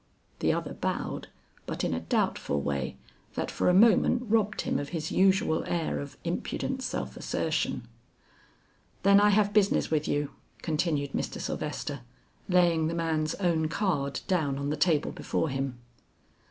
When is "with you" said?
9.91-10.31